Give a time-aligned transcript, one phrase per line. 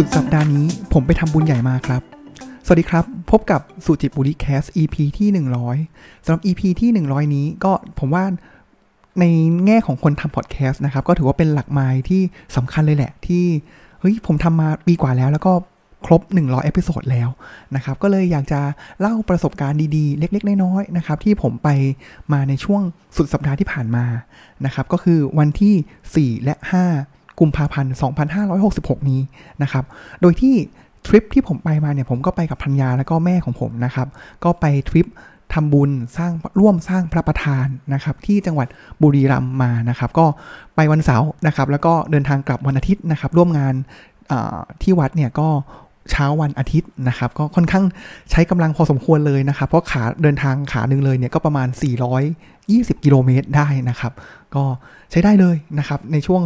[0.00, 2.02] สุดสัปดาห์นี้ผมไปทำบุญใหญ่มาครับ
[2.64, 5.28] สวัสดีครับ พบกับสุจิปุลิ Cast EP ที่
[5.78, 8.24] 100สำหรับ EP ที่ 100 นี้ก็ผมว่า
[9.20, 9.24] ใน
[9.66, 12.22] แง่ของคนทำพอดแคสต์นะครับ ก็ถือว่าเป็นหลักไมล์ที่
[12.56, 13.44] สำคัญเลยแหละ ที่
[14.00, 15.52] เฮ้ยผมทำมาปีกว่าแล้วแล้วก็
[16.06, 17.28] ครบ 100 episode แล้ว
[17.74, 18.60] นะครับ ก็เลยอยากจะ
[19.00, 21.68] เล่าประสบการณ์ดีๆ เล็กๆ น้อยๆนะครับ ที่ผมไป
[22.32, 22.82] มาในช่วง
[23.16, 24.04] สุดสัปดาห์ที่ผ่านมา
[24.64, 27.92] นะครับ ก็คือวันที่ 4 และ 5 กุมภาพันธ์
[28.50, 29.20] 2566 นี้
[29.62, 29.84] นะครับ
[30.22, 30.54] โดยที่
[31.06, 34.08] ทริปที่ผมไปมาเนี่ยผมก็ไปกับพัญญาแล้วก็แม่ของผมนะครับ
[34.44, 35.06] ก็ไปทริป
[35.54, 38.68] ทำบุญสร้างร่วมสร้างพระประธานนะครับ ที่จังหวัด
[39.02, 40.26] บุรีรัมย์มานะครับ ก็
[40.76, 43.74] ไปวันเสาร์นะครับ แล้วก็เดินทางกลับวันอาทิตย์นะครับ ร่วมงาน
[44.82, 45.48] ที่วัดเนี่ยก็
[46.10, 47.84] เช้าวันอาทิตย์นะครับ ก็ค่อนข้าง
[48.30, 51.68] ใช้กำลังพอสมควรเลยนะครับ เพราะขาเดินทางขาหนึ่งเลยเนี่ยก็ประมาณ
[52.36, 54.12] 420 กิโลเมตรได้นะครับ
[54.54, 54.64] ก็
[55.10, 56.40] ใช้ได้เลยนะครับ ในช่วง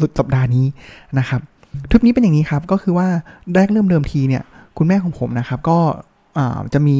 [0.00, 0.66] สุดสัปดาห์นี้
[1.18, 1.40] นะครับ
[1.90, 3.08] ทริปนี้เป็นอย่างนี้ครับก็คือว่า
[3.54, 4.42] แรกเริ่มเดิมทีเนี่ย
[4.78, 5.78] คุณแม่ของผมนะครับ ก็
[6.74, 6.98] จะมี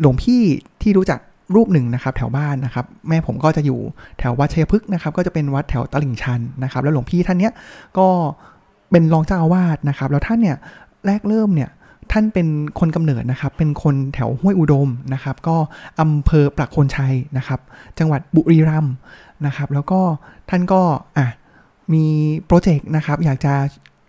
[0.00, 0.40] หลวงพี่
[0.82, 1.20] ที่รู้จัก
[1.54, 3.80] รูปหนึ่งนะครับ แถวบ้านนะครับ แม่ผมก็จะอยู่
[4.18, 7.52] แถววัดชัยพฤกษ์นะครับ ก็จะเป็นวัดแถวตลิ่งชันนะครับ แล้วหลวงพี่ท่านเนี้ย
[7.98, 8.06] ก็
[8.90, 10.56] เป็นรองเจ้าอาวาสนะครับ แล้วท่านเนี่ย
[11.06, 11.70] แรกเริ่มเนี่ย
[12.12, 12.46] ท่านเป็น
[12.78, 15.56] คนกำเนิดนะครับ เป็นคนแถวห้วยอุดมนะครับ ก็
[16.00, 17.60] อำเภอปลักคนชัยนะครับ
[17.98, 18.94] จังหวัดบุรีรัมย์
[19.46, 20.00] นะครับ แล้วก็
[20.50, 20.80] ท่านก็
[21.16, 21.26] อะ
[21.92, 22.04] มี
[22.46, 23.54] โปรเจกต์นะครับ อยากจะ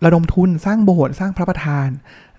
[0.06, 1.88] ระดมทุนสร้างโบสถ์สร้างพระประธาน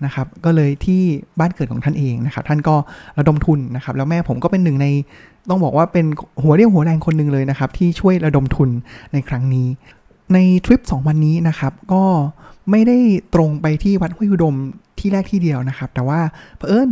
[0.05, 1.03] นะครับ ก็เลยที่
[1.39, 2.77] บ้านเกิดของท่านเองนะครับ ท่านก็
[3.19, 4.87] ระดมทุนนะครับ แล้วแม่ผมก็เป็นหนึ่งใน
[5.51, 6.07] ต้องบอกว่าเป็น
[6.43, 8.71] หัวเรี่ยวหัวแรงคนหนึ่งเลยนะครับ ที่ช่วยระดมทุน
[9.13, 9.69] ในครั้งนี้
[10.35, 12.05] ในทริป 2 วันนี้นะครับ ก็
[12.71, 12.99] ไม่ได้
[13.35, 14.57] ตรงไปที่วัดห้วยอุดม
[14.99, 16.21] ที่แรกที่เดียวนะครับ แต่ว่า
[16.57, 16.89] เผอิญ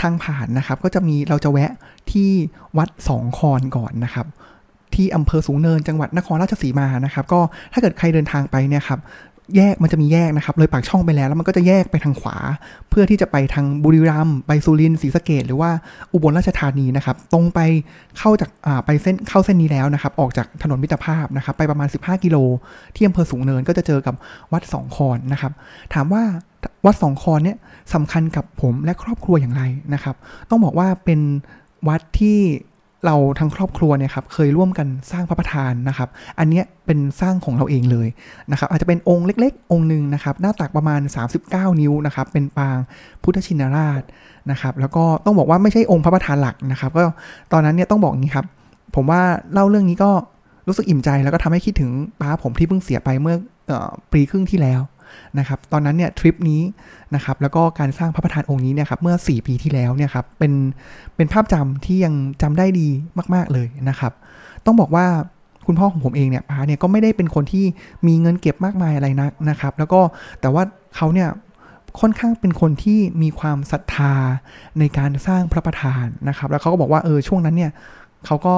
[0.00, 1.72] ทางผ่านนะครับ ก็จะมีเราจะแวะ
[2.10, 2.30] ที่
[2.78, 4.26] วัดสองคอนก่อนนะครับ
[4.94, 7.40] ที่อำเภอสูงเนินจังหวัดนครราชสีมานะครับ ก็
[7.72, 9.00] ถ้าเกิดใครเดินทางไปเนี่ยครับ
[9.56, 12.36] แยกมันจะมีแยกนะครับ เลยปากช่องไปแล้วแล้วมันก็จะแยกไปทางขวา
[12.90, 15.70] เพื่อที่จะไปทางบุรีรัมย์ไปสุรินทร์ศรีสะเกดหรือว่า
[16.12, 17.60] อุบลราชธานีนะครับ ตรงไป
[18.18, 22.36] เข้าจากอ่าไปเส้นเข้าเส้นนี้แล้วนะครับ ออกจากถนนมิตรภาพนะครับ ไปประมาณ 15 กิโล
[22.94, 24.14] ที่อำเภอสูงเนินก็จะเจอกับ
[24.52, 25.52] วัดสองคอนนะครับ
[25.94, 26.22] ถามว่า
[26.86, 27.56] วัดสองคอนเนี่ย
[27.94, 29.62] สำคัญกับผมและครอบครัวอย่างไร
[29.94, 30.16] นะครับ
[30.50, 31.20] ต้องบอกว่าเป็น
[31.88, 32.38] วัดที่
[33.06, 38.08] เราทั้งครอบครัวเนี่ยครับเคยร่วมกันสร้างพระประธานนะครับ อันนี้เป็นสร้างของเราเองเลย
[38.50, 41.00] นะครับ อาจจะเป็นองค์เล็กๆ องค์หนึ่งนะครับ หน้าตักประมาณ
[41.40, 42.78] 39 นิ้วนะครับ เป็นปาง
[43.22, 44.02] พุทธชินราช
[44.50, 47.02] นะครับ แล้วก็ต้องบอกว่าไม่ใช่องค์พระประธานหลักนะครับ ก็
[47.52, 48.46] ตอนนั้นเนี่ยต้องบอกงี้ครับ
[48.94, 49.22] ผมว่า
[49.52, 50.10] เล่าเรื่องนี้ก็
[50.68, 51.90] รู้สึกอิ่มใจแล้วก็ทำให้คิดถึง
[52.20, 53.36] ป้าผมที่เพิ่งเสียไปเมื่อ
[54.12, 54.80] ปีครึ่งที่แล้ว
[55.38, 56.62] นะครับตอนนั้นเนี่ยทริปนี้
[57.14, 60.52] นะครับแล้วก็การสร้างพระประธานองค์นี้เนี่ยครับเมื่อ 4 ปีที่แล้วเนี่ยครับเป็น
[61.16, 62.88] เป็นภาพจำที่ยังจำได้ดี
[63.34, 64.12] มาก ๆเลยนะครับ
[64.66, 65.06] ต้องบอกว่า
[65.66, 67.64] คุณพ่อของผมเองเนี่ยป้าเนี่ยก็ไม่ได้เป็นคนที่
[68.06, 70.00] มีเงินเก็บมากมายอะไรนักนะครับ แล้วก็
[70.40, 70.62] แต่ว่า
[70.96, 71.28] เขาเนี่ย
[72.00, 74.14] ค่อนข้างเป็นคนที่มีความศรัทธา
[74.78, 77.70] ในการสร้างพระประธานนะครับ แล้วเขาก็บอกว่าเออช่วงนั้นเนี่ย
[78.26, 78.56] เขาก็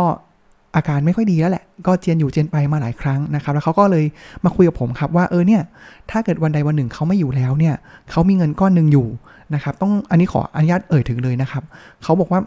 [0.76, 4.04] อาการไม่ค่อยดีแล้วแหละ ก็เจียนอยู่เจียนไปมาหลายครั้งนะครับ แล้วเขาก็เลย
[4.44, 5.62] มาคุยกับผมครับว่าเออเนี่ย
[6.10, 7.74] ถ้าเกิดวันใดวันหนึ่งเขาไม่อยู่แล้วเนี่ย
[8.10, 9.06] เขามีเงินก้อนหนึ่งอยู่
[9.54, 11.62] นะครับ ต้องอันนี้ขออนุญาตเอ่ยถึงเลยนะครับ
[12.02, 12.40] เขาบอกว่า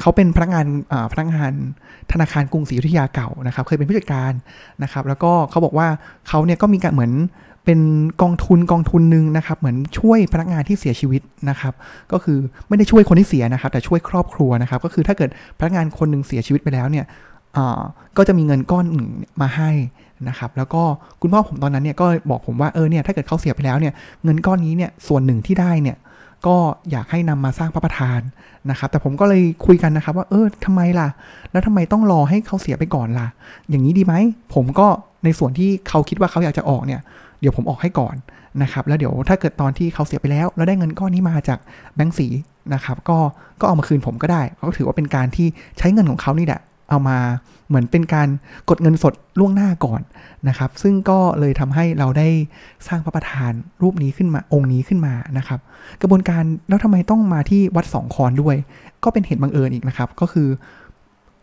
[0.00, 0.66] เขาเป็นพนักงาน
[1.12, 1.52] พนักงาน
[2.12, 4.32] ธนาคารกรุงศรีอยุธยาเก่านะครับ เคยเป็นผู้จัดการ
[4.82, 5.88] นะครับ แล้วก็เขาบอกว่า
[6.28, 7.12] เขาเนี่ยก็มีการเหมือน
[7.64, 7.80] เป็น
[8.22, 11.74] กองทุนกองทุนหนึ่งนะครับ เหมือนช่วยพนักงานที่เสียชีวิตนะครับ
[12.12, 12.38] ก็คือ
[12.68, 17.04] ไม่ได้ช่วยคนที่เสียนะครับ แต่ช่วยครอบครัวนะครับ ก็คือถ้าเกิดพนักงานคนหนึ่งเสียชีวิตไปแล้วเนี่ย
[18.16, 19.08] ก็จะมีเงินก้อนหนึ่ง
[19.40, 19.70] มาให้
[20.28, 20.82] นะครับ แล้วก็
[21.20, 23.92] คุณพ่อผมตอนนั้นเนี่ยก็บอกผมว่าเออเนี่ยถ้าเกิดเขาเสียไปแล้วเนี่ย
[24.24, 25.96] เงินก้อนนี้เนี่ยส่วนหนึ่งที่ได้เนี่ย
[26.46, 26.56] ก็
[26.90, 28.20] อยากให้นำมาสร้างพระประธาน
[28.70, 31.08] นะครับ แต่ผมก็เลยคุยกันนะครับว่าเออทำไมล่ะ
[31.52, 33.26] แล้วทำไมต้องรอให้เขาเสียไปก่อนล่ะ
[33.70, 34.14] อย่างนี้ดีไหม
[34.54, 34.86] ผมก็
[35.24, 37.00] ในส่วนที่เขาคิดว่าเขาอยากจะออกเนี่ย
[37.40, 38.14] เดี๋ยวผมออกให้ก่อน
[38.62, 41.58] นะครับ แล้วเดี๋ยวถ้าเกิดตอนที่เขาเสียไปแล้ว แล้วได้เงินก้อนนี้มาจาก
[41.94, 42.26] แบงก์สี
[42.74, 43.18] นะครับ ก็
[43.60, 45.46] ก็เอามาคืนผมก็ได้เขาถือว่าเป็นการที่
[45.78, 46.60] ใช้เงินของเขานี่แหละ
[46.94, 47.20] เอามา
[47.68, 48.28] เหมือนเป็นการ
[48.68, 50.00] กดเงินสดล่วงหน้าก่อน
[50.48, 52.28] นะครับ ซึ่งก็เลยทำให้เราได้
[52.88, 53.52] สร้างพระประธาน
[53.82, 55.60] รูปนี้ขึ้นมาองค์นี้ขึ้นมานะครับ
[56.00, 58.56] กระบวนการแล้วทำไมต้องมาที่วัดสองคอนด้วย
[59.04, 60.48] ก็เป็นเหตุบังเอิญอีกนะครับ ก็คือ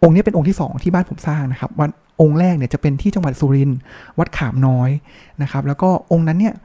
[0.03, 1.89] องค์นี้เป็นองค์ที่ 2 ที่บ้านผมสร้างนะครับวัด
[2.21, 3.77] องค์แรกเนี่ยจะเป็นที่จังหวัดสุรินทร์
[4.19, 4.89] วัดขามน้อย
[5.41, 6.55] นะครับ แล้วก็องค์นั้นเนี่ย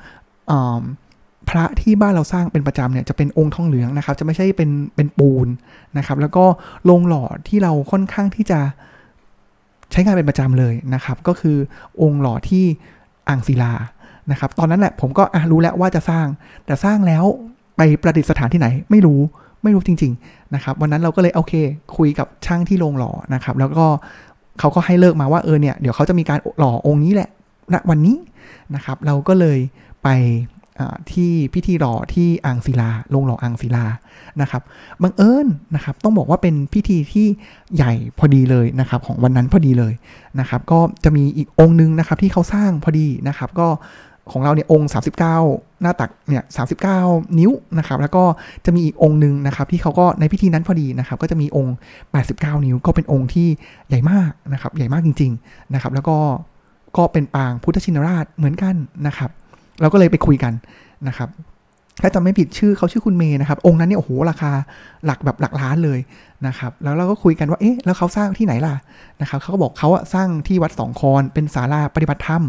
[1.49, 5.47] พระที่บ้านเราสร้างเป็นประจำเนี่ยจะเป็นองค์ทองเหลืองนะครับ จะไม่ใช่เป็นเป็นปูน
[5.99, 6.45] นะครับ แล้วก็
[6.85, 8.61] โรงหล่อที่เราค่อนข้างที่จะ
[9.93, 11.57] ใช้งานเป็นประจำเลยนะครับ ก็คือ
[12.03, 12.65] องค์หล่อที่
[13.29, 13.73] อ่างศิลา
[14.31, 16.27] นะครับ ตอนนั้นแหละผมก็รู้แล้วว่าจะสร้าง
[16.67, 17.25] แต่สร้างแล้ว
[17.77, 19.21] ไปประดิษฐานที่ไหนไม่รู้
[19.63, 21.55] ไม่รู้จริง ๆ นะครับ วันนั้นเราก็เลยโอเค
[21.97, 23.87] คุยกับช่างที่โรงหล่อนะครับ แล้วก็
[24.59, 27.31] เขาก็ให้เลิกมาว่าเออเนี่ยเดี๋ยวเขาจะมีการหล่อองค์นี้แหละ
[27.75, 28.17] ณวันนี้
[28.75, 29.59] นะครับ เราก็เลย
[30.03, 30.09] ไป
[31.13, 33.85] ที่พิธีหล่อที่อ่างศิลาลงหล่ออ่างศิลา
[34.41, 34.63] นะครับ
[35.03, 37.27] บังเอิญนะครับต้องบอกว่าเป็นพิธีที่
[37.77, 39.93] ใหญ่พอดีเลยนะครับของวันนั้นพอดีเลย
[40.41, 43.69] นะครับก็จะมีอีกองค์นึงนะครับที่เขาสร้างพอดีนะครับก็
[44.33, 44.91] ของเราเนี่ยองค์
[45.35, 46.45] 39 หน้าตักเนี่ย
[46.91, 48.25] 39 นิ้วนะครับแล้วก็
[48.65, 51.77] จะมีอีกองค์หนึ่งนะครับที่เขาก็ในพิธีนั้นพอดีนะครับก็จะมีองค์
[52.21, 53.49] 89 นิ้ว ก็เป็นองค์ที่
[53.89, 56.17] ใหญ่มากนะครับใหญ่มากจริงๆนะครับแล้วก็
[56.97, 58.75] ก็เป็นปางพุทธชินราชเหมือนกัน
[59.07, 59.31] นะครับ
[59.81, 60.53] เราก็เลยไปคุยกัน
[61.09, 61.29] นะครับ
[62.03, 64.51] ถ้าจำไม่ผิดชื่อเขาชื่อคุณเมย์นะครับ องค์นั้นเนี่ยโอ้โหราคา
[65.05, 66.01] หลักแบบหลักล้านเลย
[66.47, 68.75] นะครับ แล้วเราก็คุยกันว่าเอ๊ะแล้วเขาสร้างที่ไหนล่ะ
[69.21, 72.43] นะครับเขาก็บอกเขาอะสร้างที่วัดสองคอนเป็นศาลาปฏิบัติธรรม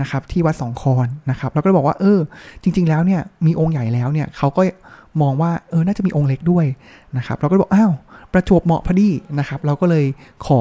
[0.00, 2.18] นะครับ ที่วัดสองคอนนะครับเราก็เลยบอกว่าเออ
[2.62, 4.62] จริง ๆ แล้วเนี่ยมีองค์ใหญ่แล้วเนี่ยเขาก็
[5.22, 6.66] มองว่าเออน่าจะมีองค์เล็กด้วย
[7.16, 7.92] นะครับ เราก็เลยบอกอ้าว
[8.32, 9.08] ประจวบเหมาะพอดี
[9.38, 10.04] นะครับ เราก็เลย
[10.46, 10.60] ขอ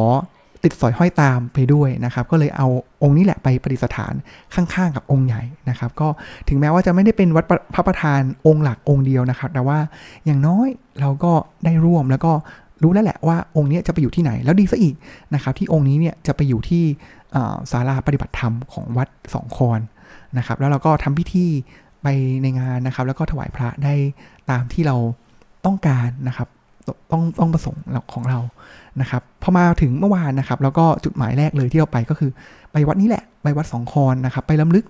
[0.65, 2.67] ติดสอยห้อยตามไปด้วยนะครับ ก็เลยเอา
[3.03, 4.13] องค์นี้แหละไปประดิษฐาน
[4.56, 6.07] ข้างๆกับองค์ใหญ่นะครับ ก็
[6.50, 9.77] ถึงแม้ว่าจะไม่ได้เป็นวัดพระประธานองค์หลักองค์เดียวนะครับ แต่ว่า
[10.25, 10.67] อย่างน้อย
[11.01, 11.31] เราก็
[11.65, 12.31] ได้ร่วมแล้วก็
[12.83, 14.95] รู้แล้วแหละว่าองค์นี้จะไปอยู่ที่ไหนแล้วดีซะอีก
[15.33, 16.83] นะครับ ที่องค์นี้เนี่ยจะไปอยู่ที่
[17.71, 19.79] ศาลาปฏิบัติธรรมของวัดสองคอน
[20.38, 21.45] นะครับ แล้วเราก็ทำพิธี
[22.03, 22.07] ไป
[22.41, 23.94] ในงานนะครับ แล้วก็ถวายพระได้
[24.50, 24.95] ตามที่เรา
[25.65, 26.47] ต้องการนะครับ
[27.12, 27.81] ต้องต้องประสงค์
[28.13, 28.39] ของเรา
[29.01, 32.31] นะครับพอมาถึงเมื่อวานนะครับ แล้วก็จุดหมายแรกเลยที่เราไปก็คือ
[32.71, 34.86] ไปวัดนี้แหละ ไปวัดสองคอนนะครับ ไปล้ำลึก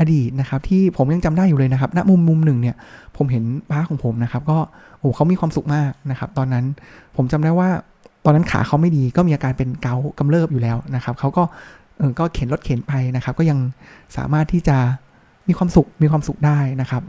[0.00, 2.76] อดีตนะครับ ที่ผมยังจำได้อยู่เลยนะครับณมุมมุมหนึ่งเนี่ย
[3.16, 4.58] ผมเห็นป้าของผมนะครับ ก็
[4.98, 6.64] โอ้เขามีความสุขมากนะครับ ตอนนั้น
[7.16, 7.68] ผมจำได้ว่า
[8.24, 11.42] ตอนนั้นขาเขาไม่ดีก็มีอาการเป็นเกากำเริบอยู่แล้วนะครับเขาก็
[11.98, 13.58] เออก็เข็นรถเข็นไปนะครับ ก็ยัง
[14.16, 14.76] สามารถที่จะ
[15.48, 17.02] มีความสุขมีความสุขได้นะครับ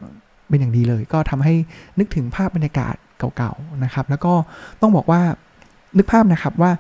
[0.50, 1.54] เป็นอย่างดีเลย ก็ทำให้
[2.00, 2.96] นึกถึงภาพบรรยากาศ
[3.38, 4.34] เก่าๆนะครับ แล้วก็
[4.82, 5.22] ต้องบอกว่า
[5.98, 6.72] นึกภาพนะครับว่า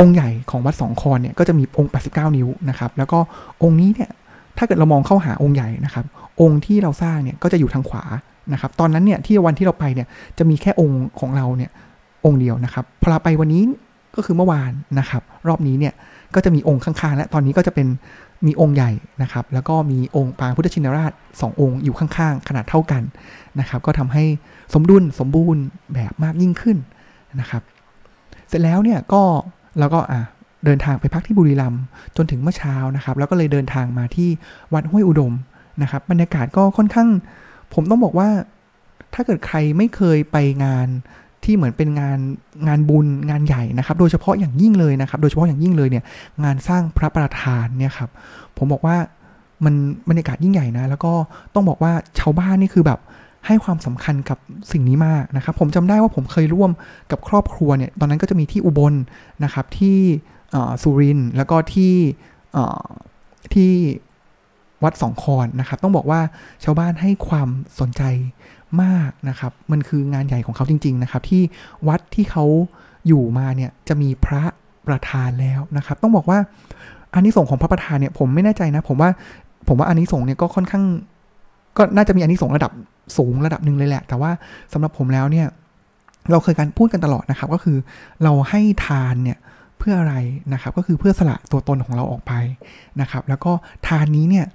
[0.00, 3.18] องค์ใหญ่ของวัดสองคอนเนี่ยก็จะมีองค์ 89 นิ้วนะครับ แล้วก็
[3.62, 4.10] องค์นี้เนี่ย
[4.58, 6.04] ถ้าเกิดเรามองเข้าหาองค์ใหญ่นะครับ
[6.40, 8.04] องค์ที่เราสร้างเนี่ยก็จะอยู่ทางขวา
[8.52, 10.06] นะครับ ตอนนั้นเนี่ยที่วันที่เราไปเนี่ย
[10.38, 11.70] จะมีแค่องค์ของเราเนี่ย
[12.24, 13.62] องค์เดียวนะครับพอเราไปวันนี้
[14.16, 15.94] ก็คือเมื่อวานนะครับ รอบนี้เนี่ย
[16.34, 17.86] ก็จะมีองค์ข้างๆ และตอนนี้ก็จะเป็น
[18.46, 18.90] มีองค์ใหญ่
[19.22, 23.02] นะครับ แล้วก็มีองค์ปางพุทธชินราช2องค์อยู่ข้างๆ ขนาดเท่ากัน
[23.60, 24.24] นะครับ ก็ทำให้
[24.74, 25.62] สมดุลสมบูรณ์
[25.94, 26.76] แบบมากยิ่งขึ้น
[27.40, 27.62] นะครับ
[28.54, 29.22] ร็จแล้วเนี่ยก็
[29.78, 30.20] เราก็อะ
[30.64, 31.82] เดินทางไปพักที่บุรีรัมย์
[32.16, 34.28] จนถึงเมื่อเช้านะครับ แล้วก็เลยเดินทางมาที่
[34.74, 35.32] วัดห้วยอุดม
[35.82, 37.08] นะครับ บรรยากาศก็ค่อนข้าง
[37.74, 38.28] ผมต้องบอกว่า
[39.14, 40.88] ถ้าเกิดใครไม่เคยไปงาน
[41.44, 42.18] ที่เหมือนเป็นงาน
[42.68, 46.04] งานบุญงานใหญ่นะครับ โดยเฉพาะอย่างยิ่งเลยนะครับ โดยเฉพาะอย่างยิ่งเลยเนี่ย
[46.44, 48.10] งานสร้างพระประธานเนี่ยครับ
[48.58, 48.96] ผมบอกว่า
[49.64, 49.74] มัน
[50.08, 51.12] บรรยากาศยิ่งใหญ่นะ แล้วก็
[51.54, 53.00] ต้องบอกว่าชาวบ้านนี่คือแบบ
[53.46, 54.38] ให้ความสำคัญกับ
[54.72, 56.70] สิ่งนี้มากนะครับผมจำได้ว่าผมเคยร่วม
[57.10, 58.94] กับครอบครัวเนี่ยตอนนั้นก็จะมีที่อุบล
[59.44, 59.98] นะครับที่
[60.82, 61.94] สุรินทร์แล้วก็ที่
[63.54, 63.72] ที่
[64.84, 66.20] วัดสองคอนนะครับ ต้องบอกว่า
[66.64, 67.48] ชาวบ้านให้ความ
[67.80, 68.02] สนใจ
[68.82, 71.42] มากนะครับ มันคืองานใหญ่ของเขาจริง ๆ นะครับ ที่
[71.88, 72.44] วัดที่เขา
[73.06, 74.42] อยู่มาเนี่ยจะมีพระ
[74.86, 76.38] ประธานแล้วนะครับ ต้องบอกว่า
[77.14, 79.10] อันนี้ส่งของพระประธานเนี่ยผมไม่แน่ใจนะ ผมว่า
[79.68, 80.84] ผมว่าอันนี้ส่งเนี่ยก็ค่อนข้าง
[81.76, 82.72] ก็น่าจะมีอันนี้ส่งระดับ
[83.16, 84.30] สูงระดับหนึ่งเลยแหละ แต่ว่า
[84.72, 85.46] สำหรับผมแล้วเนี่ย
[86.30, 87.76] เราเคยการพูดกันตลอดนะครับ ก็คือ
[88.22, 89.38] เราให้ทานเนี่ย
[89.78, 90.16] เพื่ออะไร
[90.52, 92.32] นะครับ ก็คือเพื่อสละตัวตนของเราออกไป
[93.00, 93.52] นะครับ แล้วก็
[93.88, 94.46] ทานนี้เนี่ย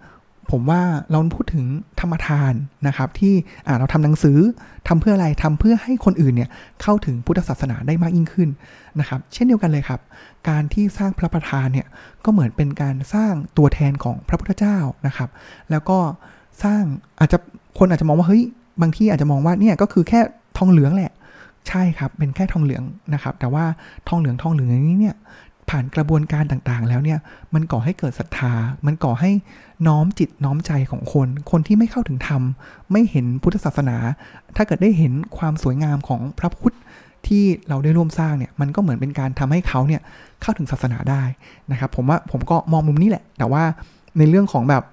[0.51, 1.65] ผมว่าเราพูดถึง
[2.00, 2.53] ธรรมทาน
[2.88, 3.34] นะครับ ที่
[3.79, 4.38] เราทำหนังสือ
[4.88, 6.50] ทำเพื่ออะไรทำเพื่อให้คนอื่นเนี่ย
[6.82, 8.50] เข้าถึงพุทธศาสนาได้มากยิ่งขึ้น
[9.00, 10.00] นะครับ เช่นเดียวกันเลยครับ
[10.50, 11.88] การที่สร้างพระประธานเนี่ย
[12.25, 14.77] ก็เหมือนเป็นการสร้างตัวแทนของพระพุทธเจ้า
[15.08, 15.29] นะครับ
[15.72, 16.00] แล้วก็
[16.63, 16.84] สร้าง
[17.20, 17.38] อาจจะ
[17.77, 18.44] คนอาจจะมองว่าเฮ้ย
[18.82, 20.20] บางที่อาจจะมองว่าเนี่ยก็คือแค่
[20.58, 21.12] ทองเหลืองแหละ
[21.68, 23.65] ใช่ครับเป็นแค่ทองเหลืองนะครับ แต่ว่า
[24.08, 25.15] ทองเหลืองทองเหลืองนี้เนี่ย
[25.70, 27.20] ผ่านกระบวนการต่างๆ แล้วเนี่ย
[27.53, 28.53] มันก่อให้เกิดศรัทธา
[28.86, 29.32] มันก่อให้
[29.88, 32.41] น้อมจิตน้อมใจของคน คนที่ไม่เข้าถึงธรรม
[32.91, 33.98] ไม่เห็นพุทธศาสนา
[34.56, 36.75] ถ้าเกิดได้เห็นความสวยงามของพระพุทธ
[37.27, 40.01] ที่เราได้ร่วมสร้างเนี่ยมันก็เหมือนเป็นการทำให้เขาเนี่ย
[40.41, 41.24] เข้าถึงศาสนาได้
[41.72, 43.63] นะครับ ผมว่าผมก็มองมุมนี้แหละ แต่ว่า
[44.18, 44.84] ในเรื่องของแบบ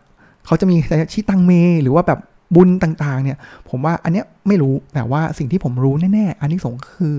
[0.47, 0.76] เขาจะมี
[1.12, 2.21] ชิตังเม หรือว่าแบบ
[2.55, 3.38] บุญต่างๆ เนี่ย
[3.71, 7.15] ผมว่าอันเนี้ยไม่รู้แต่ว่าสิ่งที่ผมรู้แน่ๆ อันนี้สงคือ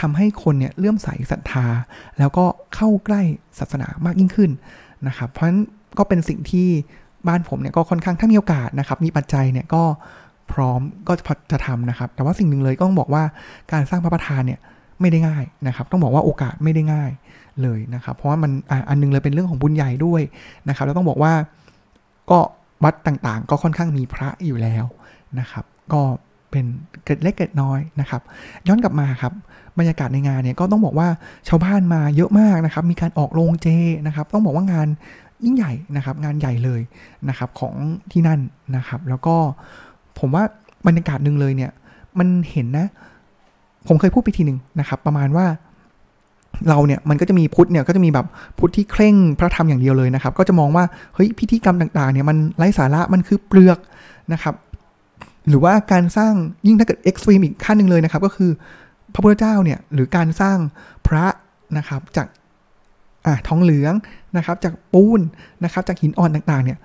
[0.00, 1.66] ทำให้คนเนี่ยเลื่อมใสศรัทธา
[2.18, 3.22] แล้วก็เข้าใกล้
[3.58, 4.50] ศาสนามากยิ่งขึ้น
[5.06, 5.60] นะครับ เพราะฉะนั้น
[5.98, 6.68] ก็เป็นสิ่งที่
[7.28, 9.82] บ้านผมเนี่ยก็ค่อนข้างถ้ามีโอกาสนะครับ มีปัจจัยเนี่ยก็
[10.52, 11.12] พร้อมก็
[11.52, 13.22] จะทำนะครับ แต่ว่าสิ่งหนึ่งเลยก็ต้องบอกว่า
[13.72, 14.60] การสร้างพระประธานเนี่ย
[15.00, 17.10] ไม่ได้ง่ายนะครับ ต้องบอกว่าโอกาสไม่ได้ง่าย
[17.62, 18.50] เลยนะครับ เพราะว่ามัน
[18.88, 20.22] อันนึงเลยเป็นเรื่องของบุญใหญ่ด้วย
[20.68, 21.32] นะครับ แล้วต้องบอกว่า
[22.30, 22.40] ก็
[22.84, 24.84] วัดต่างๆ ก็ค่อนข้างมีพระอยู่แล้ว
[25.40, 26.02] นะครับ ก็
[26.50, 26.64] เป็น
[27.04, 28.22] เกิดเล็กเกิดน้อยนะครับ
[28.68, 29.32] ย้อนกลับมาครับ
[29.78, 31.08] บรรยากาศในงานเนี่ยก็ต้องบอกว่า
[31.48, 33.68] ชาวบ้านมาเยอะมากนะครับ มีการออกโรงเจ
[34.06, 34.88] นะครับ ต้องบอกว่างาน
[35.44, 36.80] ยิ่งใหญ่นะครับ งานใหญ่เลย
[37.28, 37.74] นะครับของ
[38.12, 38.40] ที่นั่น
[38.76, 39.36] นะครับ แล้วก็
[40.18, 40.44] ผมว่า
[40.86, 41.70] บรรยากาศหนึ่งเลยเนี่ย
[42.18, 42.86] มันเห็นนะ
[43.88, 45.46] ผมเคยพูดไปทีหนึ่งนะครับ ประมาณว่า
[46.68, 48.26] เราเนี่ยมันก็จะมีพุทธเนี่ยก็จะมีแบบ
[48.58, 53.78] พุทธที่เคร่งพระธรรมอย่างเดียวเลยนะครับ ก็จะมองว่าเฮ้ยพิธีกรรมต่างๆเนี่ยมันไร้สาระมันคือเปลือก
[54.32, 54.54] นะครับ
[55.48, 56.32] หรือว่าการสร้าง
[56.66, 58.50] ยิ่งถ้าเกิดเอ็กซ์ตรีมอีกขั้นหนึ่งเลยนะครับ ก็คือ
[59.12, 60.58] พระพุทธเจ้าเนี่ยหรือการสร้าง
[61.06, 61.24] พระ
[61.78, 62.26] นะครับจาก
[63.26, 63.94] อ่าทองเหลือง
[64.36, 65.20] นะครับจากปูน
[65.64, 66.78] นะครับจากหินอ่อนต่างๆเนี่ย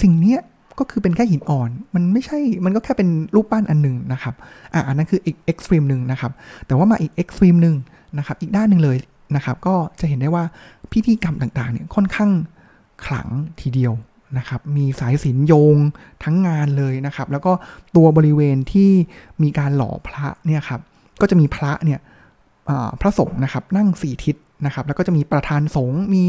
[0.00, 0.40] สิ่งเนี้ย
[0.78, 4.34] ก็คือเป็นแค่หินอ่อน มันไม่ใช่ มันก็แค่เป็นรูปปั้นอันหนึ่งนะครับ
[4.74, 6.32] อ่าอันนั้นคืออีก extreme หนึ่งนะครับ
[6.66, 7.76] แต่ว่ามาอีก extreme หนึ่ง
[8.18, 8.96] นะครับ อีกด้านหนึ่งเลย
[9.36, 10.44] นะครับ ก็จะเห็นได้ว่า
[10.92, 12.30] พิธีกรรมต่างๆเนี่ยค่อนข้าง
[13.06, 13.28] ขลัง
[13.60, 13.92] ทีเดียว
[14.38, 15.76] นะครับ มีสายสิญจน์โยง
[16.24, 17.52] ทั้งงานเลยนะครับ แล้วก็
[17.96, 18.90] ตัวบริเวณที่
[19.42, 20.80] มีการหล่อพระเนี่ยครับ
[21.20, 22.00] ก็จะมีพระเนี่ย
[23.00, 26.24] พระสงฆ์นะครับนั่งสี่ทิศ นะครับแล้วก็จะมีประธานสงฆ์มี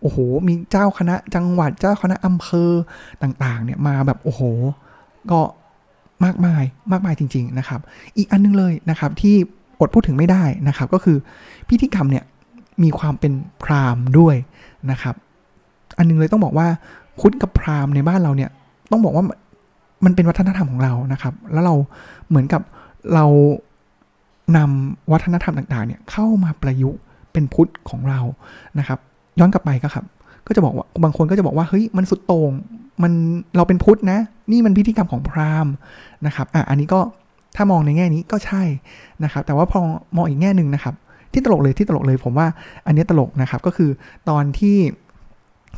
[0.00, 2.70] โอ้โหมีเจ้าคณะจังหวัดเจ้าคณะอำเภอ
[3.22, 4.42] ต่างๆเนี่ยมาแบบโอ้โห
[5.30, 5.40] ก็
[6.24, 7.80] มากมายมากมายจริง ๆนะครับ
[8.16, 9.34] อีกอันนึงเลยนะครับที่
[9.80, 11.16] อดพูดถึงไม่ได้นะครับ ก็คือ
[11.68, 12.24] พิธีกรรมเนี่ย
[12.82, 14.36] มีความเป็นพราหมณ์ด้วย
[14.90, 15.14] นะครับ
[15.98, 16.68] อันนึงเลยต้องบอกว่า
[17.18, 18.50] พุทธกับพราหมณ์ในบ้านเราเนี่ย
[18.90, 19.24] ต้องบอกว่า
[20.04, 21.74] มันเป็นวัฒนธรรมของเรานะครับ แล้วเรา
[22.28, 22.62] เหมือนกับ
[23.14, 23.24] เรา
[24.56, 27.00] นำวัฒนธรรมต่างๆเนี่ยเข้ามาประยุกต์
[27.32, 28.20] เป็นพุทธของเรา
[28.78, 28.98] นะครับ
[29.38, 30.04] ย้อนกลับไปก็ครับ
[30.46, 32.52] ก็จะบอกว่าบางคนก็จะบอกว่าเฮ้ยมันสุดโต่ง
[33.02, 33.12] มัน
[33.56, 34.18] เราเป็นพุทธนะ
[34.52, 35.72] นี่มันพิธีกรรมของพราหมณ์
[36.26, 37.00] นะครับอะอันนี้ก็
[37.56, 38.62] ถ้ามองในแง่นี้ก็ใช่
[39.24, 39.80] นะครับ แต่ว่าพอ
[40.16, 40.94] มองอีกแง่หนึ่งนะครับ
[41.32, 42.46] ที่ตลกเลยที่ตลกเลยผมว่า
[42.86, 43.90] อันนี้ตลกนะครับก็คือ
[44.28, 44.76] ตอนที่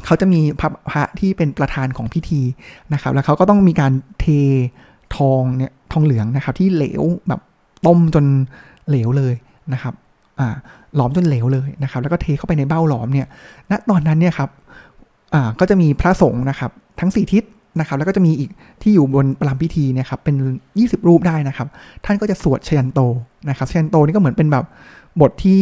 [0.04, 2.40] เขาจะมีพระพระที่เป็นประธานของพิธี
[2.92, 4.26] นะครับ แล้วเขาก็ต้องมีการเท
[5.16, 7.40] ทองเนี่ยทองเหลืองนะครับ ที่เหลวแบบ
[7.86, 8.24] ต้มจน
[8.88, 9.34] เหลวเลย
[9.72, 9.94] นะครับ
[10.40, 10.48] อ่า
[10.96, 13.26] หลอมจนเหลวเลยนะครับ แล้วก็เทเข้าไปในเบ้าหลอมเนี่ย
[13.70, 14.50] ณ ตอนนั้นเนี่ยครับ
[15.34, 16.70] อ่าก็จะมีพระสงฆ์นะครับ
[17.00, 17.44] ทั้งสี่ทิศ
[17.78, 18.50] นะครับ แล้วก็จะมีอีก
[18.82, 20.36] ที่อยู่บนประลัมพิธีเนี่ยครับเป็น
[20.72, 21.68] 20 รูปได้นะครับ
[22.04, 23.00] ท่านก็จะสวดชยันโต
[23.48, 24.64] นะครับชยันโตนี่ก็เหมือนเป็นแบบ
[25.20, 25.60] บทที่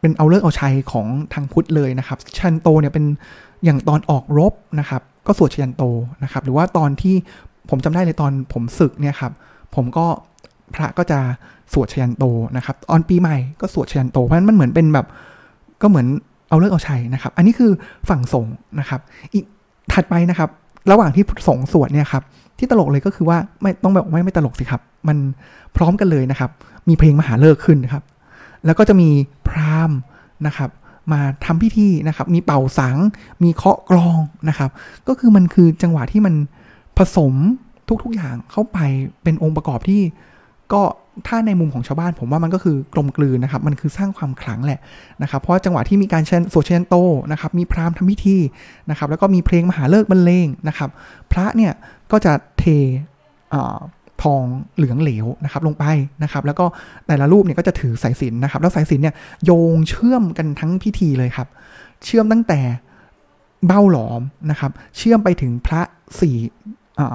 [0.00, 3.04] เป็นเอาเลิกเอาชัยของทางพุทธเลยนะครับชยันโตเนี่ยเป็น
[3.64, 5.82] อย่างตอนออกรบนะครับก็สวดชยันโต
[6.24, 7.14] นะครับ หรือว่าตอนที่
[7.70, 9.32] ผมจำได้เลยตอนผมศึกเนี่ยครับ
[9.74, 10.06] ผมก็
[10.74, 11.18] พระก็จะ
[11.72, 12.24] สวดชยันโต
[12.56, 15.06] นะครับตอนปีใหม่ก็สวดชยันโตเพราะฉะนั้นมันเหมือนเป็นแบบ
[15.82, 16.06] ก็เหมือน
[16.48, 17.70] เอาเลิกเอาชัยนะครับ อันนี้คือ
[18.08, 19.00] ฝั่งสงฆ์นะครับ
[19.32, 19.44] อีก
[19.92, 20.50] ถัดไปนะครับ
[20.90, 22.22] ระหว่างที่สงฆ์สวดเนี่ยครับ
[22.58, 25.18] ที่ตลกเลยก็คือว่าไม่ต้องแบบไม่ไม่ตลกสิครับ มัน
[25.76, 26.50] พร้อมกันเลยนะครับ
[26.88, 28.02] มีเพลงมหาเลิกขึ้นนะครับ
[28.66, 29.08] แล้วก็จะมี
[29.48, 29.98] พราหมณ์
[30.46, 30.70] นะครับ
[31.12, 32.96] มาทำพิธีนะครับ มีเป่าสัง
[33.42, 34.70] มีเคาะกลองนะครับ
[35.08, 36.34] ก็คือมันคือจังหวะที่มัน
[36.98, 37.34] ผสม
[38.02, 38.78] ทุกๆอย่างเข้าไป
[39.22, 40.00] เป็นองค์ประกอบที่
[40.72, 40.82] ก็
[41.26, 44.80] ถ้าในมุมของชาวบ้านผมว่ามันก็คือกลมกลืนนะครับ มันคือสร้างความขลังแหละ
[45.22, 46.96] นะครับ เพราะจังหวะที่มีการเชนสดเชนโต
[47.32, 48.36] นะครับ มีพราหมณ์ทำพิธี
[48.90, 50.90] นะครับ แล้วก็มีเพลงมหาเลิกบรรเลงนะครับ
[51.32, 51.72] พระเนี่ย
[52.12, 52.64] ก็จะเท
[54.22, 54.44] ทอง
[54.76, 55.84] เหลืองเหลวนะครับลงไป
[56.22, 56.64] นะครับ แล้วก็
[57.06, 61.48] แต่ละรูปเนี่ยก็จะถือสายสินนะครับ แล้วสายสินเนี่ยโยงเชื่อมกันทั้งพิธีเลยครับ
[62.04, 62.60] เชื่อมตั้งแต่
[63.66, 65.80] เบ้าหลอมนะครับ เชื่อมไปถึงพระ
[66.20, 66.36] สี่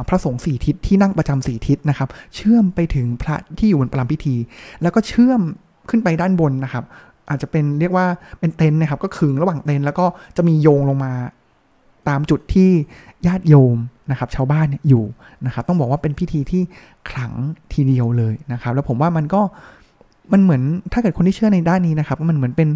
[0.10, 4.36] พระสงฆ์สี่ทิศที่นั่งประจำสี่ทิศนะครับ เชื่อมไปถึงพระที่อยู่บนประลัมพิธี
[4.82, 5.42] แล้วก็เชื่อม
[5.90, 6.84] ขึ้นไปด้านบนนะครับ
[7.30, 8.06] อาจจะเป็นเรียกว่า
[8.40, 10.06] เป็นเต็นท์นะครับ ก็ขึงระหว่างเต็นท์แล้วก็
[10.38, 11.14] จะมีโยงลงมา
[12.10, 12.70] ตามจุดที่
[13.28, 13.78] ญาติโยม
[14.12, 15.04] นะครับ ชาวบ้านอยู่
[15.46, 16.62] นะครับ ต้องบอกว่าเป็นพิธีที่
[17.10, 17.32] ขลัง
[17.74, 19.42] ทีเดียวเลยนะครับ แล้วผมว่ามันก็
[20.34, 20.62] มันเหมือน
[20.94, 22.70] ถ้าเกิดคนที่เชื่อในด้านนี้นะครับ มันเหมือนเป็น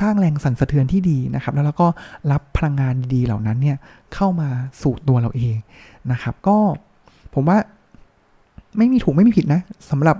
[0.00, 1.88] สร้างแรงสั่นสะเทือนที่ดีนะครับ แล้วเราก็
[2.32, 3.76] รับพลังงานดีๆเหล่านั้นเนี่ย
[4.14, 4.48] เข้ามา
[4.82, 5.56] สู่ตัวเราเอง
[6.12, 6.56] นะครับ ก็
[7.34, 7.58] ผมว่า
[8.76, 9.60] ไม่มีถูกไม่มีผิดนะ
[9.90, 10.16] สำหรับ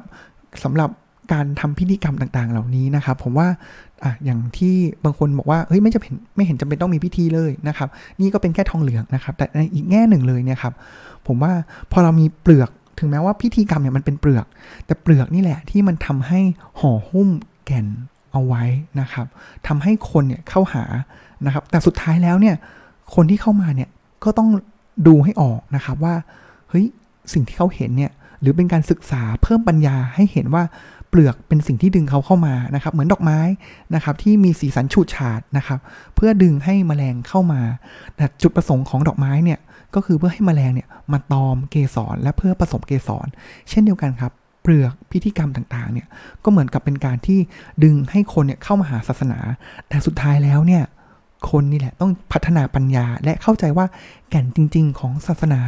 [0.65, 0.91] สำหรับ
[1.33, 3.49] การทำพิธีกรรมต่างๆ เหล่านี้นะครับ ผมว่า
[4.05, 7.89] อะอย่างที่บางคนบอกว่าเฮ้ยไม่จะเห็นไม่เห็นจำเป็นต้องมีพิธีเลยนะครับ
[8.21, 10.75] นี่ก็เป็นแค่ทองเหลืองนะครับ แต่ในอีกแง่หนึ่งเลยเนี่ยครับ
[11.27, 11.53] ผมว่า
[11.93, 14.47] พอเรามีเปลือกถึงแม้ว่าพิธีกรรมเนี่ยมันเป็นเปลือก
[14.87, 16.41] แต่เปลือกนี่แหละที่มันทำให้
[16.81, 17.29] ห่อหุ้ม
[17.67, 17.87] แก่น
[18.35, 18.65] เอาไว้
[19.01, 19.27] นะครับ
[19.67, 20.85] ทำให้คนเนี่ยเข้าหา
[21.47, 22.57] นะครับ แต่สุดท้ายแล้วเนี่ย
[23.15, 23.89] คนที่เข้ามาเนี่ย
[24.25, 24.49] ก็ต้อง
[25.07, 26.15] ดูให้ออกนะครับว่า
[26.71, 26.85] เฮ้ย
[27.33, 30.63] สิ่งที่เขาเห็นเนี่ยหรือเป็นการศึกษาเพิ่มปัญญาให้เห็นว่า
[31.09, 33.39] เปลือกเป็นสิ่งที่ดึงเขาเข้ามานะครับ เหมือนดอกไม้
[33.95, 35.79] นะครับที่มีสีสันฉูดฉาดนะครับ
[36.15, 37.61] เพื่อดึงให้มแมลงเข้ามา
[38.17, 39.59] แต่จุดประสงค์ของดอกไม้เนี่ย
[39.95, 43.27] ก็คือเพื่อให้มแมลงเนี่ยมาตอมเกสรและเพื่อผสมเกสร
[43.71, 44.33] เช่นเดียวกันครับ
[44.65, 46.09] เปลือกพิธีกรรมต่างๆเนี่ย
[46.45, 47.39] ก็เหมือนกับเป็นการที่
[47.85, 49.39] ดึงให้คนเนี่ยเข้ามาหาศาสนา
[49.89, 50.85] แต่สุดท้ายแล้วเนี่ย
[51.51, 53.87] คนนี่แหละต้องพัฒนาปัญญาและเข้าใจว่า
[54.31, 55.61] แก่นจริง ๆ ของศาสนา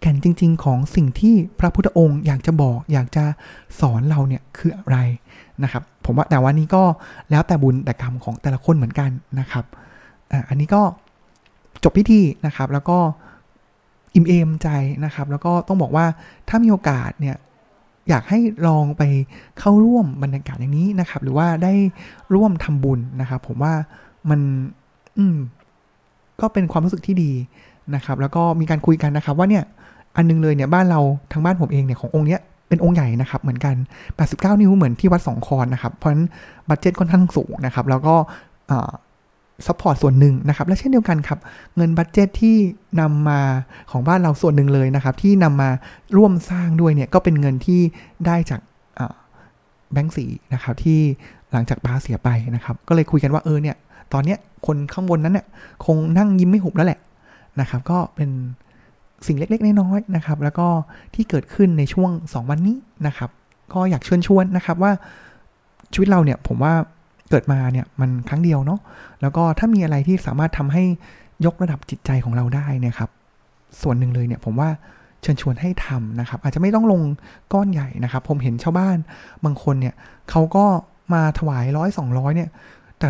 [0.00, 3.24] แก่นจริง ๆ ของสิ่งที่พระพุทธองค์อยากจะบอก อยากจะ
[3.80, 4.96] สอนเราเนี่ยคืออะไร
[5.62, 6.82] นะครับ ผมว่าแต่ว่านี้ก็
[7.30, 9.10] แล้วแต่บุญแต่กรรมของแต่ละคนเหมือนกัน
[9.40, 9.64] นะครับ
[10.32, 10.82] อ่าอันนี้ก็
[11.84, 12.98] จบพิธีนะครับ แล้วก็
[14.14, 14.68] อิ่มเอมใจ
[15.04, 16.06] นะครับ แล้วก็ต้องบอกว่า
[16.48, 17.36] ถ้ามีโอกาสเนี่ย
[18.08, 19.02] อยากให้ลองไป
[19.58, 21.72] เข้าร่วมบรรยากาศอย่างนี้นะครับ หรือว่าได้
[22.34, 23.74] ร่วมทำบุญนะครับ ผมว่า
[24.30, 24.40] มัน
[25.18, 25.36] อืม
[26.40, 27.32] ก็เป็นความรู้สึกที่ดี
[27.94, 29.64] นะครับ แล้วก็มีการคุยกันนะครับว่าเนี่ย
[30.16, 31.00] อันนึงเลยเนี่ยบ้านเรา
[31.32, 33.74] ทางบ้านผมเองเนี่ยขององค์เนี้ยเป็นองค์ใหญ่นะครับ เหมือนกัน
[34.18, 36.26] 89 นิ้วเหมือนที่วัดสองคอนนะครับ เพราะฉะนั้น
[36.68, 38.14] budget ค่อนข้างสูงนะครับ แล้วก็
[39.66, 41.38] support ส่วนหนึ่งนะครับ และเช่นเดียวกันครับ
[41.76, 42.56] เงิน budget ที่
[43.00, 43.40] นำมา
[43.90, 45.70] ของบ้านเราส่วนหนึ่งเลยนะครับ ที่นำมา
[46.16, 47.80] ร่วมสร้างด้วยเนี่ยก็เป็นเงินที่
[48.26, 48.60] ได้จาก
[49.92, 51.00] แบงก์สีนะครับที่
[51.52, 53.76] หลังจากปาเสียไปนะครับ ก็เลยคุยกันว่าเออเนี่ย
[54.12, 55.46] ตอนเนี้ยคนข้างบนนั้นเนี่ย
[55.84, 57.00] คงนั่งยิ้มไม่หุบแล้วแหละ
[57.60, 58.30] นะครับ ก็เป็น
[59.26, 60.66] สิ่งเล็ก ๆ น้อยๆนะครับ แล้วก็
[61.14, 63.30] ที่เกิดขึ้นในช่วง 2 วันนี้นะครับ
[63.72, 64.92] ก็อยากเชิญชวนนะครับว่า
[65.92, 66.74] ชีวิตเราเนี่ยผมว่า
[67.30, 68.80] เกิดมาเนี่ยมันครั้งเดียวเนาะ
[69.20, 70.84] แล้วก็ถ้ามีอะไรที่สามารถทำให้
[71.46, 73.10] ยกระดับจิตใจของเราได้นี่ยครับ
[73.82, 74.68] ส่วนหนึ่งเลยเนี่ยผมว่า
[75.22, 77.02] เชิญชวนให้ทำนะครับ อาจจะไม่ต้องลง
[77.52, 78.96] ก้อนใหญ่นะครับ ผมเห็นชาวบ้าน
[79.44, 79.94] บางคนเนี่ย
[80.30, 80.64] เขาก็
[81.14, 82.48] มาถวายร้อยสองร้อยเนี่ย
[82.98, 83.08] แต่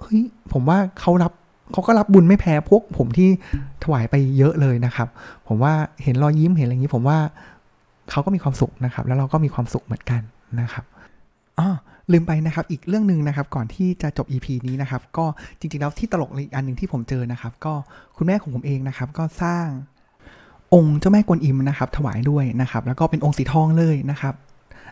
[0.00, 0.20] เฮ้ย
[0.52, 1.32] ผมว่าเขารับ
[1.72, 3.28] เขาก็รับบุญไม่แพ้พวก ผมที่
[3.84, 5.08] ถวายไปเยอะเลยนะครับ
[5.48, 7.18] ผมว่าเห็นรอยยิ้มเห็นอะไรอย่างนี้ ผมว่า
[8.10, 10.20] เขาก็มีความสุขนะครับ แล้วเราก็มีความสุขเหมือนกัน
[10.60, 10.84] นะครับ
[11.58, 11.68] อ๋อ
[12.12, 15.24] ลืมไปนะครับอีกเรื่องหนึ่งนะครับก่อนที่จะจบ EP นี้นะครับก็
[15.58, 17.72] จริงๆแล้วที่ตลกอีกอันหนึ่งที่ผมเจอนะครับก็
[18.16, 19.66] คุณแม่ของผมเองนะครับก็สร้าง
[20.74, 24.34] องค์เจ้าแม่กวนอิมนะครับถวายด้วยนะครับแล้วก็เป็นองค์สีทองเลยนะครับ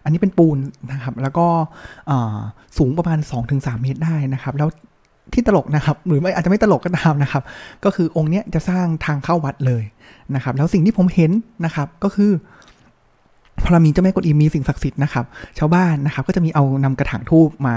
[0.05, 0.59] อันนี้เป็นปูน
[0.93, 1.47] นะครับแล้วก็
[2.79, 3.19] สูงประมาณ
[3.51, 4.69] 2-3 เมตรได้นะครับแล้ว
[5.35, 7.43] ที่ตลกนะครับหรือไม่อาจจะไม่ตลกก็ตามนะครับ
[7.85, 9.83] ก็คือองค์เนี้ยจะสร้างทางเข้าวัดเลย
[10.35, 11.31] นะครับแล้วสิ่งที่ผมเห็น
[11.65, 12.31] นะครับก็คือ
[13.63, 15.25] พอเรามีเจ้าแม่กวนอิมมีสิ่งศักดิ์สิทธิ์นะครับ
[15.59, 17.77] ชาวบ้านนะครับก็จะมีเอานำกระถางทูบมา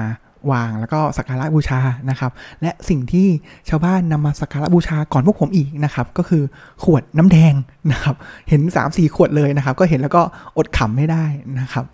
[0.51, 3.27] วางแล้วก็สักการะบูชานะครับ และสิ่งที่
[3.69, 6.43] ชาวบ้านนำมาสักการะบูชาก่อนพวกผมอีกนะครับ ก็คือ
[6.83, 7.53] ขวดน้ำแดง
[7.91, 8.15] นะครับ
[8.49, 10.21] เห็น 3 4 ขวดเลยนะครับ ก็เห็นแล้วก็
[10.57, 11.25] อดขำไม่ได้
[11.59, 11.85] นะครับ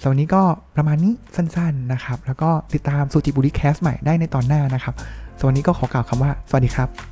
[0.00, 0.42] สำหรับวันนี้ก็
[0.76, 4.94] ประมาณนี้สั้นๆนะครับ แล้วก็ติดตามสุจิบุรีแคสใหม่ได้ในตอนหน้านะครับ
[5.38, 7.11] สำหรับวันนี้ก็ขอกล่าวคำว่า สวัสดีครับ